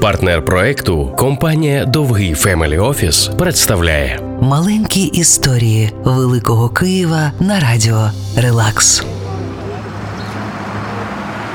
Партнер 0.00 0.44
проекту 0.44 1.14
компанія 1.16 1.84
Довгий 1.84 2.34
Family 2.34 2.78
Office 2.78 3.30
представляє 3.38 4.20
Маленькі 4.40 5.02
історії 5.02 5.92
Великого 6.04 6.68
Києва 6.68 7.32
на 7.40 7.60
радіо 7.60 8.10
Релакс. 8.36 9.04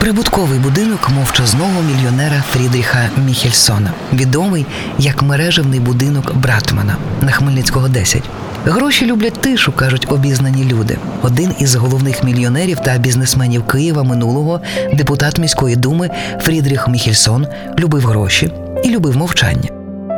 Прибутковий 0.00 0.58
будинок 0.58 1.10
мовчазного 1.10 1.82
мільйонера 1.82 2.42
Фрідріха 2.50 3.08
Міхельсона, 3.26 3.90
відомий 4.12 4.66
як 4.98 5.22
мереживний 5.22 5.80
будинок 5.80 6.34
Брадтмана 6.34 6.96
на 7.20 7.30
Хмельницького 7.30 7.88
10. 7.88 8.22
Гроші 8.66 9.06
люблять 9.06 9.40
тишу, 9.40 9.72
кажуть 9.72 10.06
обізнані 10.10 10.64
люди. 10.64 10.98
Один 11.22 11.52
із 11.58 11.74
головних 11.74 12.24
мільйонерів 12.24 12.78
та 12.80 12.98
бізнесменів 12.98 13.66
Києва 13.66 14.02
минулого, 14.02 14.60
депутат 14.92 15.38
міської 15.38 15.76
думи 15.76 16.10
Фрідріх 16.40 16.88
Міхельсон, 16.88 17.46
любив 17.78 18.06
гроші 18.06 18.50
і 18.84 18.90
любив 18.90 19.16
мовчання. 19.16 19.70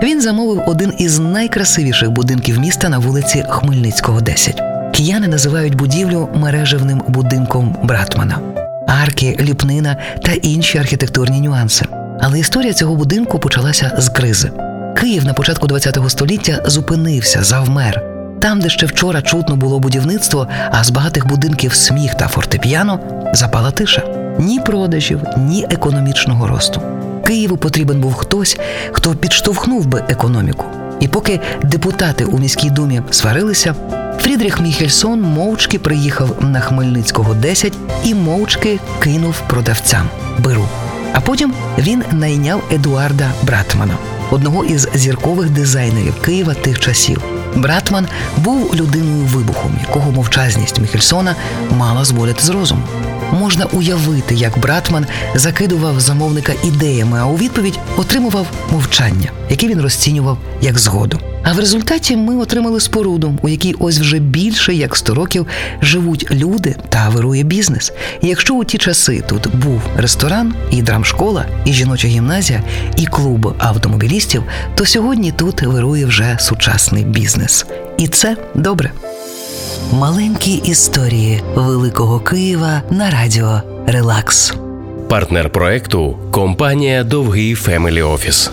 Він 0.02 0.20
замовив 0.20 0.62
один 0.66 0.92
із 0.98 1.18
найкрасивіших 1.18 2.10
будинків 2.10 2.58
міста 2.58 2.88
на 2.88 2.98
вулиці 2.98 3.44
Хмельницького, 3.48 4.20
10. 4.20 4.62
Кияни 4.94 5.28
називають 5.28 5.74
будівлю 5.74 6.28
мережевним 6.34 7.02
будинком 7.08 7.76
Братмана, 7.82 8.38
арки, 8.86 9.36
ліпнина 9.40 9.96
та 10.22 10.32
інші 10.32 10.78
архітектурні 10.78 11.40
нюанси. 11.40 11.84
Але 12.20 12.38
історія 12.38 12.72
цього 12.72 12.96
будинку 12.96 13.38
почалася 13.38 13.92
з 13.98 14.08
кризи. 14.08 14.50
Київ 14.96 15.24
на 15.24 15.32
початку 15.32 15.68
ХХ 15.68 16.10
століття 16.10 16.62
зупинився, 16.66 17.42
завмер. 17.42 18.15
Там, 18.46 18.60
де 18.60 18.68
ще 18.68 18.86
вчора 18.86 19.22
чутно 19.22 19.56
було 19.56 19.78
будівництво, 19.78 20.48
а 20.70 20.84
з 20.84 20.90
багатих 20.90 21.26
будинків 21.26 21.74
сміх 21.74 22.14
та 22.14 22.28
фортепіано 22.28 23.00
запала 23.34 23.70
тиша. 23.70 24.02
Ні 24.38 24.60
продажів, 24.60 25.20
ні 25.36 25.66
економічного 25.70 26.46
росту. 26.46 26.80
Києву 27.26 27.56
потрібен 27.56 28.00
був 28.00 28.14
хтось, 28.14 28.58
хто 28.92 29.14
підштовхнув 29.14 29.86
би 29.86 30.04
економіку. 30.08 30.64
І 31.00 31.08
поки 31.08 31.40
депутати 31.62 32.24
у 32.24 32.38
міській 32.38 32.70
думі 32.70 33.02
сварилися, 33.10 33.74
Фрідріх 34.20 34.60
Міхельсон 34.60 35.22
мовчки 35.22 35.78
приїхав 35.78 36.36
на 36.40 36.60
Хмельницького 36.60 37.34
10 37.34 37.72
і 38.04 38.14
мовчки 38.14 38.78
кинув 39.00 39.40
продавцям 39.48 40.08
беру. 40.38 40.68
А 41.12 41.20
потім 41.20 41.52
він 41.78 42.02
найняв 42.12 42.62
Едуарда 42.72 43.30
Братмана, 43.42 43.94
одного 44.30 44.64
із 44.64 44.88
зіркових 44.94 45.50
дизайнерів 45.50 46.14
Києва 46.22 46.54
тих 46.54 46.80
часів. 46.80 47.22
Братман 47.54 48.06
був 48.36 48.74
людиною 48.74 49.24
вибухом, 49.24 49.78
якого 49.88 50.10
мовчазність 50.10 50.80
Міхельсона 50.80 51.34
мала 51.76 52.04
зводити 52.04 52.42
з 52.42 52.48
розуму. 52.48 52.82
Можна 53.32 53.64
уявити, 53.64 54.34
як 54.34 54.58
Братман 54.58 55.06
закидував 55.34 56.00
замовника 56.00 56.52
ідеями, 56.64 57.18
а 57.20 57.26
у 57.26 57.36
відповідь 57.36 57.78
отримував 57.96 58.46
мовчання, 58.70 59.30
яке 59.50 59.68
він 59.68 59.80
розцінював 59.80 60.38
як 60.60 60.78
згоду. 60.78 61.20
А 61.48 61.52
в 61.52 61.58
результаті 61.58 62.16
ми 62.16 62.36
отримали 62.36 62.80
споруду, 62.80 63.38
у 63.42 63.48
якій 63.48 63.74
ось 63.78 63.98
вже 63.98 64.18
більше 64.18 64.74
як 64.74 64.96
100 64.96 65.14
років 65.14 65.46
живуть 65.82 66.30
люди 66.30 66.76
та 66.88 67.08
вирує 67.08 67.42
бізнес. 67.42 67.92
І 68.22 68.28
якщо 68.28 68.54
у 68.54 68.64
ті 68.64 68.78
часи 68.78 69.22
тут 69.28 69.56
був 69.56 69.80
ресторан, 69.96 70.54
і 70.70 70.82
драмшкола, 70.82 71.44
і 71.64 71.72
жіноча 71.72 72.08
гімназія, 72.08 72.62
і 72.96 73.06
клуб 73.06 73.54
автомобілістів, 73.58 74.42
то 74.74 74.86
сьогодні 74.86 75.32
тут 75.32 75.62
вирує 75.62 76.06
вже 76.06 76.36
сучасний 76.40 77.04
бізнес. 77.04 77.66
І 77.98 78.08
це 78.08 78.36
добре. 78.54 78.90
Маленькі 79.92 80.52
історії 80.52 81.42
Великого 81.54 82.20
Києва 82.20 82.82
на 82.90 83.10
радіо 83.10 83.62
Релакс. 83.86 84.54
партнер 85.08 85.50
проекту 85.50 86.18
компанія 86.30 87.04
Довгий 87.04 87.54
Family 87.54 88.02
Office. 88.02 88.50